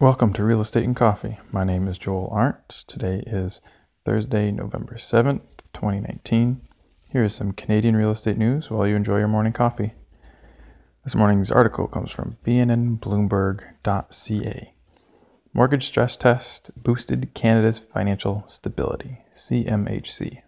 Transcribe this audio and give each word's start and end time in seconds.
Welcome 0.00 0.32
to 0.32 0.42
Real 0.42 0.60
Estate 0.60 0.82
and 0.82 0.96
Coffee. 0.96 1.38
My 1.52 1.62
name 1.62 1.86
is 1.86 1.98
Joel 1.98 2.28
Arndt. 2.32 2.82
Today 2.88 3.22
is 3.28 3.60
Thursday, 4.04 4.50
November 4.50 4.96
7th, 4.96 5.42
2019. 5.72 6.62
Here 7.10 7.22
is 7.22 7.32
some 7.32 7.52
Canadian 7.52 7.94
real 7.94 8.10
estate 8.10 8.36
news 8.36 8.72
while 8.72 8.88
you 8.88 8.96
enjoy 8.96 9.18
your 9.18 9.28
morning 9.28 9.52
coffee. 9.52 9.94
This 11.04 11.14
morning's 11.14 11.52
article 11.52 11.86
comes 11.86 12.10
from 12.10 12.38
bnnbloomberg.ca. 12.44 14.74
Mortgage 15.52 15.86
stress 15.86 16.16
test 16.16 16.72
boosted 16.76 17.32
Canada's 17.34 17.78
financial 17.78 18.42
stability. 18.46 19.18
CMHC. 19.32 20.42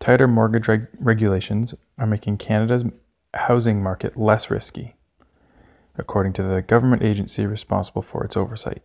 Tighter 0.00 0.26
mortgage 0.26 0.66
reg- 0.66 0.88
regulations 0.98 1.74
are 1.98 2.06
making 2.06 2.38
Canada's 2.38 2.84
housing 3.34 3.82
market 3.82 4.16
less 4.16 4.50
risky 4.50 4.93
according 5.96 6.32
to 6.32 6.42
the 6.42 6.62
government 6.62 7.02
agency 7.02 7.46
responsible 7.46 8.02
for 8.02 8.24
its 8.24 8.36
oversight. 8.36 8.82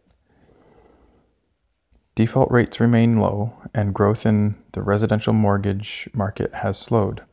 Default 2.15 2.51
rates 2.51 2.79
remain 2.79 3.17
low, 3.17 3.53
and 3.73 3.95
growth 3.95 4.25
in 4.25 4.55
the 4.73 4.81
residential 4.81 5.31
mortgage 5.31 6.09
market 6.13 6.53
has 6.55 6.77
slowed, 6.77 7.23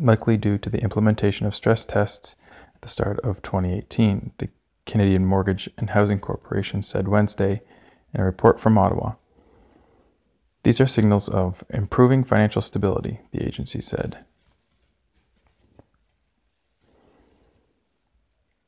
likely 0.00 0.36
due 0.36 0.58
to 0.58 0.68
the 0.68 0.82
implementation 0.82 1.46
of 1.46 1.54
stress 1.54 1.84
tests 1.84 2.36
at 2.74 2.82
the 2.82 2.88
start 2.88 3.20
of 3.20 3.40
2018, 3.42 4.32
the 4.38 4.48
Canadian 4.84 5.24
Mortgage 5.24 5.70
and 5.78 5.90
Housing 5.90 6.18
Corporation 6.18 6.82
said 6.82 7.08
Wednesday 7.08 7.62
in 8.12 8.20
a 8.20 8.24
report 8.24 8.60
from 8.60 8.76
Ottawa. 8.76 9.12
These 10.64 10.80
are 10.80 10.86
signals 10.86 11.28
of 11.28 11.62
improving 11.70 12.24
financial 12.24 12.62
stability, 12.62 13.20
the 13.30 13.46
agency 13.46 13.80
said. 13.80 14.24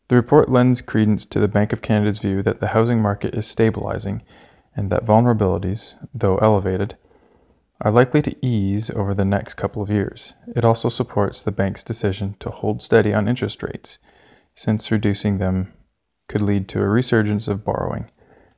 The 0.08 0.16
report 0.16 0.48
lends 0.48 0.80
credence 0.80 1.24
to 1.26 1.40
the 1.40 1.48
Bank 1.48 1.72
of 1.72 1.82
Canada's 1.82 2.20
view 2.20 2.42
that 2.42 2.60
the 2.60 2.68
housing 2.68 3.02
market 3.02 3.34
is 3.34 3.46
stabilizing 3.46 4.22
and 4.76 4.90
that 4.90 5.04
vulnerabilities, 5.04 5.96
though 6.14 6.36
elevated, 6.38 6.96
are 7.80 7.90
likely 7.90 8.22
to 8.22 8.46
ease 8.46 8.88
over 8.90 9.14
the 9.14 9.24
next 9.24 9.54
couple 9.54 9.82
of 9.82 9.90
years. 9.90 10.34
It 10.54 10.64
also 10.64 10.88
supports 10.88 11.42
the 11.42 11.52
bank's 11.52 11.82
decision 11.82 12.36
to 12.38 12.50
hold 12.50 12.82
steady 12.82 13.12
on 13.12 13.28
interest 13.28 13.62
rates, 13.62 13.98
since 14.54 14.92
reducing 14.92 15.38
them 15.38 15.72
could 16.28 16.40
lead 16.40 16.68
to 16.68 16.80
a 16.80 16.88
resurgence 16.88 17.48
of 17.48 17.64
borrowing, 17.64 18.10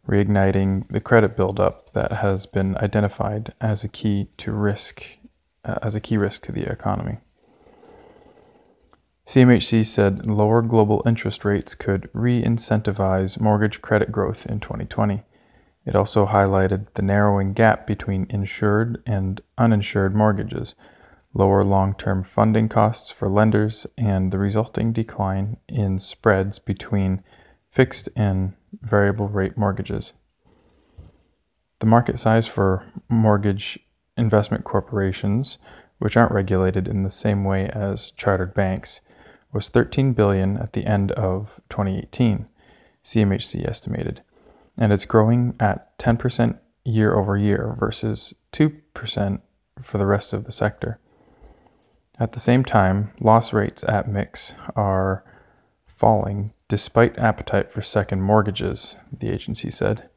reigniting 0.07 0.87
the 0.89 1.01
credit 1.01 1.37
buildup 1.37 1.93
that 1.93 2.13
has 2.13 2.47
been 2.47 2.77
identified 2.77 3.55
as 3.61 3.83
a 3.83 3.89
key 3.89 4.29
to 4.37 4.53
risk 4.53 5.05
uh, 5.65 5.79
as 5.83 5.95
a 5.95 6.01
key 6.01 6.17
risk 6.17 6.45
to 6.45 6.53
the 6.53 6.71
economy. 6.71 7.19
CMHC 9.29 9.85
said 9.85 10.25
lower 10.25 10.63
global 10.63 11.03
interest 11.05 11.45
rates 11.45 11.75
could 11.75 12.09
re 12.15 12.43
incentivize 12.43 13.39
mortgage 13.39 13.83
credit 13.83 14.11
growth 14.11 14.47
in 14.47 14.59
2020. 14.59 15.23
It 15.85 15.95
also 15.95 16.29
highlighted 16.29 16.87
the 16.95 17.03
narrowing 17.03 17.53
gap 17.53 17.87
between 17.87 18.27
insured 18.31 19.03
and 19.05 19.43
uninsured 19.59 20.15
mortgages, 20.15 20.77
lower 21.35 21.63
long 21.63 21.95
term 21.95 22.23
funding 22.23 22.71
costs 22.71 23.11
for 23.11 23.29
lenders, 23.29 23.87
and 23.99 24.33
the 24.33 24.39
resulting 24.39 24.95
decline 24.95 25.59
in 25.69 25.99
spreads 25.99 26.59
between 26.59 27.23
fixed 27.69 28.09
and 28.17 28.55
variable 28.81 29.29
rate 29.29 29.59
mortgages. 29.59 30.15
The 31.81 31.87
market 31.87 32.19
size 32.19 32.47
for 32.47 32.87
mortgage 33.11 33.79
investment 34.17 34.65
corporations, 34.65 35.59
which 35.99 36.17
aren't 36.17 36.33
regulated 36.33 36.89
in 36.89 37.03
the 37.03 37.11
same 37.11 37.45
way 37.45 37.69
as 37.69 38.11
chartered 38.13 38.55
banks, 38.55 39.03
was 39.53 39.69
13 39.69 40.13
billion 40.13 40.57
at 40.57 40.73
the 40.73 40.87
end 40.87 41.13
of 41.13 41.61
2018, 41.71 42.47
CMHC 43.03 43.67
estimated, 43.67 44.23
and 44.77 44.93
it's 44.93 45.05
growing 45.05 45.55
at 45.59 45.97
10% 45.99 46.59
year 46.85 47.15
over 47.15 47.37
year 47.37 47.75
versus 47.79 48.35
2% 48.53 49.41
for 49.79 49.99
the 49.99 50.07
rest 50.07 50.33
of 50.33 50.45
the 50.45 50.53
sector. 50.53 50.99
At 52.19 52.33
the 52.33 52.41
same 52.41 52.65
time, 52.65 53.13
loss 53.21 53.53
rates 53.53 53.85
at 53.85 54.09
MICs 54.09 54.55
are 54.75 55.25
falling 55.85 56.53
despite 56.69 57.19
appetite 57.19 57.71
for 57.71 57.81
second 57.81 58.23
mortgages, 58.23 58.97
the 59.17 59.31
agency 59.31 59.71
said. 59.71 60.09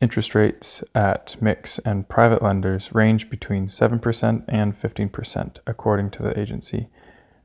Interest 0.00 0.34
rates 0.34 0.82
at 0.94 1.36
MICs 1.40 1.78
and 1.84 2.08
private 2.08 2.42
lenders 2.42 2.92
range 2.92 3.30
between 3.30 3.68
7% 3.68 4.44
and 4.48 4.72
15%, 4.72 5.58
according 5.66 6.10
to 6.10 6.22
the 6.22 6.38
agency, 6.38 6.88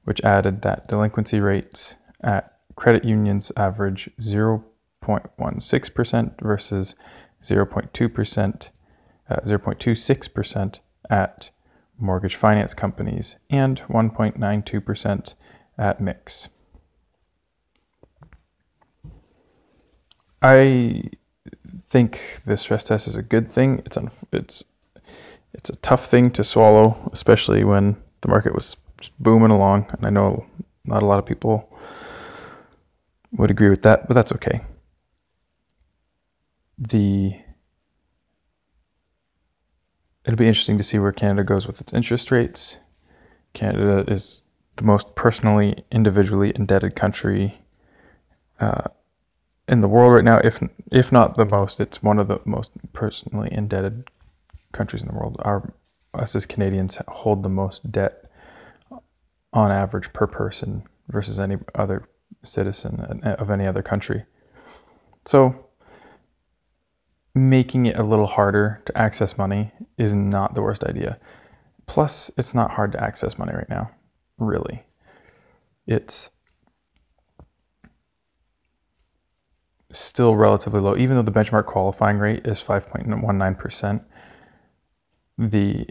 which 0.08 0.24
added 0.24 0.62
that 0.62 0.88
delinquency 0.88 1.42
rates 1.42 1.98
at 2.22 2.60
credit 2.78 3.04
unions 3.04 3.52
average 3.58 4.10
0.16% 4.22 6.42
versus 6.42 6.96
0.2%, 7.42 8.70
uh, 9.30 9.36
0.26% 9.36 10.80
at 11.10 11.50
mortgage 12.00 12.36
finance 12.36 12.74
companies 12.74 13.36
and 13.50 13.82
1.92% 13.90 15.36
at 15.78 16.00
MICs. 16.00 16.48
I 20.42 21.04
think 21.90 22.40
this 22.46 22.62
stress 22.62 22.86
test 22.86 23.10
is 23.10 23.18
a 23.18 23.24
good 23.24 23.50
thing. 23.50 23.82
It's 23.86 23.98
it's 24.32 24.64
it's 25.54 25.70
a 25.70 25.76
tough 25.78 26.06
thing 26.06 26.32
to 26.32 26.44
swallow, 26.46 27.10
especially 27.12 27.66
when 27.66 27.98
the 28.22 28.30
market 28.30 28.56
was 28.56 28.78
just 28.98 29.18
booming 29.20 29.52
along. 29.52 29.88
And 29.92 30.06
I 30.06 30.10
know 30.10 30.46
not 30.86 31.04
a 31.04 31.06
lot 31.06 31.20
of 31.20 31.26
people 31.26 31.70
would 33.32 33.52
agree 33.52 33.70
with 33.70 33.84
that, 33.84 34.08
but 34.08 34.14
that's 34.14 34.32
okay. 34.34 34.62
The 36.78 37.36
it'll 40.26 40.38
be 40.38 40.48
interesting 40.48 40.78
to 40.78 40.84
see 40.84 41.00
where 41.00 41.12
Canada 41.12 41.44
goes 41.44 41.66
with 41.66 41.82
its 41.82 41.94
interest 41.94 42.32
rates. 42.32 42.78
Canada 43.54 44.04
is 44.12 44.44
the 44.76 44.84
most 44.84 45.16
personally, 45.16 45.84
individually 45.92 46.52
indebted 46.56 46.96
country 46.96 47.60
uh, 48.60 48.84
in 49.68 49.82
the 49.82 49.88
world 49.88 50.14
right 50.14 50.24
now. 50.24 50.40
If 50.44 50.62
if 50.92 51.12
not 51.12 51.38
the 51.38 51.48
most, 51.50 51.80
it's 51.80 52.04
one 52.04 52.20
of 52.20 52.28
the 52.28 52.40
most 52.46 52.72
personally 52.94 53.50
indebted 53.52 54.10
countries 54.72 55.02
in 55.02 55.08
the 55.08 55.16
world. 55.16 55.38
Our 55.44 55.74
us 56.14 56.36
as 56.36 56.46
Canadians 56.46 56.98
hold 57.08 57.44
the 57.44 57.50
most 57.50 57.92
debt 57.92 58.27
on 59.58 59.72
average 59.72 60.14
per 60.14 60.28
person 60.28 60.84
versus 61.08 61.40
any 61.40 61.58
other 61.74 62.08
citizen 62.44 63.00
uh, 63.24 63.36
of 63.40 63.50
any 63.50 63.66
other 63.66 63.82
country. 63.82 64.24
So, 65.26 65.70
making 67.34 67.88
it 67.88 67.98
a 67.98 68.04
little 68.04 68.28
harder 68.28 68.84
to 68.86 68.96
access 68.96 69.36
money 69.36 69.72
is 69.98 70.14
not 70.14 70.54
the 70.54 70.62
worst 70.62 70.84
idea. 70.84 71.20
Plus, 71.88 72.30
it's 72.38 72.54
not 72.54 72.70
hard 72.70 72.92
to 72.92 73.04
access 73.04 73.40
money 73.40 73.52
right 73.52 73.68
now, 73.68 73.90
really. 74.38 74.84
It's 75.88 76.30
still 79.92 80.36
relatively 80.36 80.82
low, 80.82 80.96
even 80.98 81.16
though 81.16 81.24
the 81.24 81.32
benchmark 81.32 81.66
qualifying 81.66 82.20
rate 82.20 82.46
is 82.46 82.62
5.19%. 82.62 84.04
The 85.40 85.88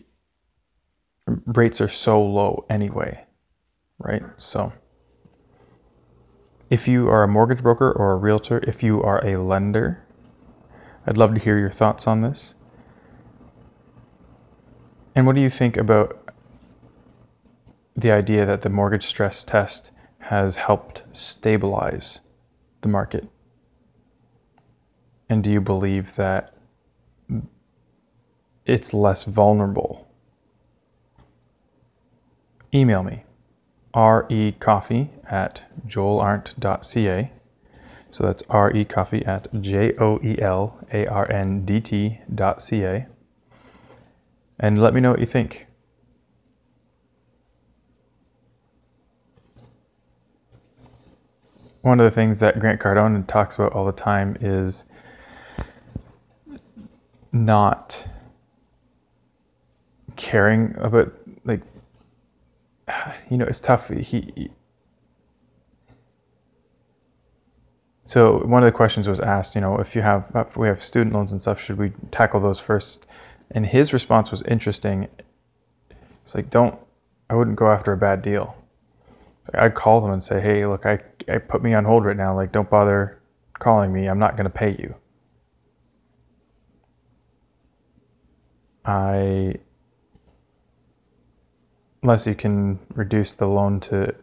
rates 1.47 1.81
are 1.81 1.88
so 1.88 2.22
low 2.22 2.65
anyway 2.71 3.25
right? 3.98 4.22
So 4.36 4.72
if 6.70 6.88
you 6.88 7.08
are 7.08 7.22
a 7.22 7.28
mortgage 7.28 7.62
broker 7.62 7.92
or 7.92 8.12
a 8.12 8.16
realtor, 8.16 8.58
if 8.66 8.82
you 8.82 9.02
are 9.02 9.24
a 9.24 9.36
lender, 9.36 10.04
I'd 11.06 11.16
love 11.16 11.34
to 11.34 11.40
hear 11.40 11.58
your 11.58 11.70
thoughts 11.70 12.06
on 12.06 12.20
this. 12.20 12.54
And 15.14 15.26
what 15.26 15.36
do 15.36 15.40
you 15.40 15.50
think 15.50 15.76
about 15.76 16.30
the 17.96 18.10
idea 18.10 18.44
that 18.44 18.62
the 18.62 18.68
mortgage 18.68 19.06
stress 19.06 19.44
test 19.44 19.92
has 20.18 20.56
helped 20.56 21.04
stabilize 21.12 22.21
the 22.80 22.88
market? 22.88 23.28
And 25.28 25.42
do 25.42 25.50
you 25.50 25.60
believe 25.60 26.16
that 26.16 26.54
it's 28.66 28.92
less 28.92 29.24
vulnerable? 29.24 30.09
Email 32.74 33.03
me 33.03 33.25
recoffee 33.97 35.09
at 35.28 35.65
joelarndt.ca. 35.87 37.33
So 38.10 38.25
that's 38.25 38.43
recoffee 38.45 39.27
at 39.27 39.48
J 39.60 39.95
O 39.98 40.21
E 40.22 40.41
L 40.41 40.78
A 40.93 41.07
R 41.07 41.31
N 41.31 41.65
D 41.65 41.81
T 41.81 42.21
dot 42.34 42.63
C 42.63 42.83
A. 42.84 43.07
And 44.59 44.78
let 44.78 44.95
me 44.95 45.01
know 45.01 45.10
what 45.10 45.21
you 45.21 45.27
think. 45.27 45.66
One 51.83 52.01
of 52.01 52.04
the 52.04 52.10
things 52.10 52.41
that 52.41 52.59
Grant 52.59 52.81
Cardone 52.81 53.27
talks 53.27 53.54
about 53.54 53.72
all 53.72 53.87
the 53.87 53.93
time 53.93 54.37
is 54.41 54.84
not 57.33 58.07
caring 60.16 60.75
about 60.78 61.13
like 61.45 61.60
you 63.30 63.36
know, 63.36 63.47
it's 63.47 63.60
tough. 63.60 63.88
He, 63.88 64.50
So 68.06 68.38
one 68.47 68.62
of 68.62 68.68
the 68.68 68.76
questions 68.76 69.08
was 69.08 69.18
asked, 69.18 69.56
you 69.56 69.60
know, 69.60 69.78
if 69.78 69.97
you 69.97 70.03
have 70.03 70.30
if 70.36 70.56
we 70.56 70.68
have 70.68 70.80
student 70.80 71.12
loans 71.12 71.32
and 71.32 71.42
stuff, 71.42 71.60
should 71.60 71.76
we 71.76 71.91
tackle 72.12 72.38
those 72.38 72.60
first? 72.60 73.04
And 73.50 73.66
his 73.66 73.92
response 73.92 74.30
was 74.30 74.42
interesting. 74.42 75.08
It's 76.22 76.34
like, 76.36 76.48
don't, 76.48 76.78
I 77.28 77.34
wouldn't 77.34 77.56
go 77.56 77.68
after 77.68 77.92
a 77.92 77.97
bad 77.97 78.22
deal. 78.22 78.56
I'd 79.54 79.74
call 79.74 80.00
them 80.00 80.12
and 80.12 80.22
say, 80.22 80.41
hey, 80.41 80.66
look, 80.66 80.86
I, 80.86 81.00
I 81.28 81.38
put 81.38 81.64
me 81.64 81.74
on 81.74 81.84
hold 81.84 82.04
right 82.04 82.16
now. 82.16 82.34
Like, 82.34 82.52
don't 82.52 82.70
bother 82.70 83.18
calling 83.59 83.92
me. 83.92 84.06
I'm 84.06 84.20
not 84.20 84.36
going 84.36 84.44
to 84.44 84.50
pay 84.50 84.70
you. 84.70 84.94
I, 88.84 89.54
unless 92.06 92.24
you 92.24 92.36
can 92.36 92.78
reduce 92.94 93.34
the 93.34 93.48
loan 93.48 93.80
to 93.80 94.14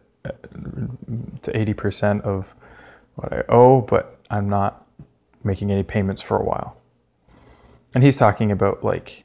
to 1.42 1.52
80% 1.52 2.22
of 2.22 2.54
what 3.16 3.30
I 3.30 3.42
owe, 3.50 3.82
but 3.82 4.18
I'm 4.30 4.48
not 4.48 4.86
making 5.44 5.70
any 5.70 5.82
payments 5.82 6.22
for 6.22 6.38
a 6.38 6.42
while. 6.42 6.78
And 7.94 8.02
he's 8.02 8.16
talking 8.16 8.50
about 8.50 8.82
like 8.82 9.24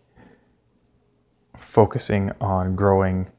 focusing 1.56 2.33
on 2.41 2.75
growing 2.75 3.29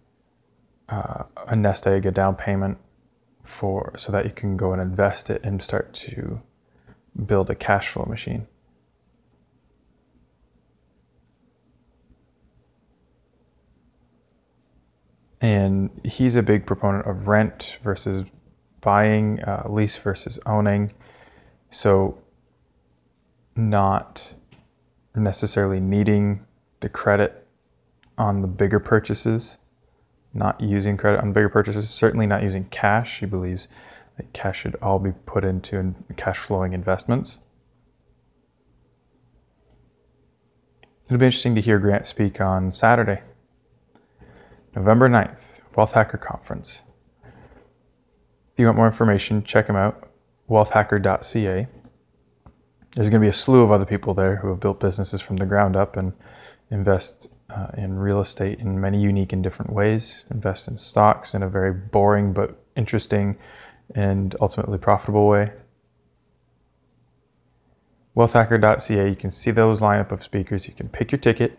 uh, 0.88 1.24
a 1.46 1.54
nest 1.54 1.86
egg, 1.86 2.06
a 2.06 2.10
down 2.10 2.34
payment 2.34 2.78
for 3.42 3.92
so 3.98 4.10
that 4.12 4.24
you 4.24 4.30
can 4.30 4.56
go 4.56 4.72
and 4.72 4.80
invest 4.80 5.28
it 5.28 5.42
and 5.44 5.62
start 5.62 5.92
to 5.92 6.40
build 7.26 7.50
a 7.50 7.54
cash 7.54 7.88
flow 7.88 8.06
machine. 8.06 8.46
And 15.40 15.90
he's 16.04 16.36
a 16.36 16.42
big 16.42 16.66
proponent 16.66 17.06
of 17.06 17.26
rent 17.28 17.78
versus 17.82 18.24
buying, 18.80 19.42
uh, 19.42 19.66
lease 19.68 19.96
versus 19.96 20.38
owning. 20.46 20.90
So, 21.70 22.18
not 23.56 24.34
necessarily 25.14 25.80
needing 25.80 26.44
the 26.80 26.88
credit 26.88 27.46
on 28.18 28.42
the 28.42 28.48
bigger 28.48 28.80
purchases, 28.80 29.58
not 30.34 30.60
using 30.60 30.96
credit 30.96 31.20
on 31.20 31.32
bigger 31.32 31.48
purchases, 31.48 31.88
certainly 31.90 32.26
not 32.26 32.42
using 32.42 32.64
cash. 32.66 33.20
He 33.20 33.26
believes 33.26 33.68
that 34.16 34.32
cash 34.32 34.60
should 34.60 34.76
all 34.82 34.98
be 34.98 35.12
put 35.26 35.44
into 35.44 35.94
cash 36.16 36.38
flowing 36.38 36.72
investments. 36.72 37.40
It'll 41.06 41.18
be 41.18 41.26
interesting 41.26 41.54
to 41.56 41.60
hear 41.60 41.78
Grant 41.78 42.06
speak 42.06 42.40
on 42.40 42.70
Saturday, 42.70 43.20
November 44.74 45.08
9th, 45.08 45.60
Wealth 45.74 45.92
Hacker 45.92 46.18
Conference. 46.18 46.82
If 47.24 48.58
you 48.58 48.66
want 48.66 48.76
more 48.76 48.86
information, 48.86 49.42
check 49.42 49.66
them 49.66 49.76
out, 49.76 50.10
wealthhacker.ca. 50.48 51.66
There's 52.94 53.08
going 53.10 53.20
to 53.20 53.24
be 53.24 53.28
a 53.28 53.32
slew 53.32 53.62
of 53.62 53.72
other 53.72 53.84
people 53.84 54.14
there 54.14 54.36
who 54.36 54.48
have 54.48 54.60
built 54.60 54.80
businesses 54.80 55.20
from 55.20 55.36
the 55.36 55.46
ground 55.46 55.76
up 55.76 55.96
and 55.96 56.12
invest 56.70 57.28
uh, 57.50 57.68
in 57.76 57.98
real 57.98 58.20
estate 58.20 58.60
in 58.60 58.80
many 58.80 59.00
unique 59.00 59.32
and 59.32 59.42
different 59.42 59.72
ways, 59.72 60.24
invest 60.30 60.68
in 60.68 60.76
stocks 60.76 61.34
in 61.34 61.42
a 61.42 61.48
very 61.48 61.72
boring 61.72 62.32
but 62.32 62.56
interesting 62.76 63.36
and 63.94 64.36
ultimately 64.40 64.78
profitable 64.78 65.26
way. 65.26 65.50
Wealthhacker.ca, 68.16 69.08
you 69.08 69.16
can 69.16 69.30
see 69.30 69.50
those 69.50 69.80
lineup 69.80 70.12
of 70.12 70.22
speakers. 70.22 70.66
You 70.68 70.74
can 70.74 70.88
pick 70.88 71.10
your 71.10 71.18
ticket. 71.18 71.58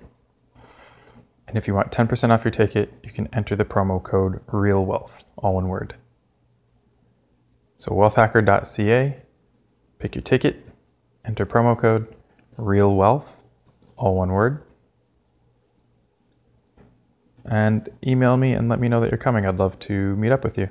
And 1.52 1.58
if 1.58 1.68
you 1.68 1.76
want 1.76 1.92
10% 1.92 2.30
off 2.30 2.46
your 2.46 2.52
ticket, 2.52 2.94
you 3.04 3.12
can 3.12 3.28
enter 3.34 3.58
the 3.58 3.66
promo 3.66 4.02
code 4.02 4.40
Real 4.48 4.86
Wealth, 4.86 5.26
all 5.36 5.56
one 5.56 5.68
word. 5.68 5.96
So 7.78 7.92
wealthhacker.ca, 7.92 9.18
pick 10.00 10.16
your 10.16 10.22
ticket, 10.22 10.66
enter 11.26 11.46
promo 11.46 11.78
code 11.78 12.16
Real 12.56 12.96
Wealth, 12.96 13.44
all 13.98 14.16
one 14.16 14.32
word 14.32 14.64
and 17.46 17.90
email 18.06 18.38
me 18.38 18.54
and 18.54 18.70
let 18.70 18.80
me 18.80 18.88
know 18.88 19.02
that 19.02 19.10
you're 19.10 19.18
coming. 19.18 19.46
I'd 19.46 19.60
love 19.60 19.78
to 19.80 20.16
meet 20.16 20.32
up 20.32 20.44
with 20.44 20.58
you. 20.58 20.70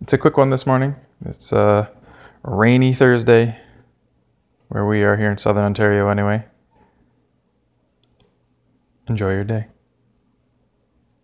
It's 0.00 0.12
a 0.12 0.18
quick 0.18 0.36
one 0.36 0.50
this 0.50 0.66
morning. 0.66 0.94
It's 1.24 1.52
a 1.52 1.90
rainy 2.42 2.94
Thursday 2.94 3.58
where 4.68 4.86
we 4.86 5.02
are 5.02 5.16
here 5.16 5.30
in 5.30 5.38
southern 5.38 5.64
Ontario, 5.64 6.08
anyway. 6.08 6.44
Enjoy 9.08 9.32
your 9.32 9.44
day. 9.44 9.66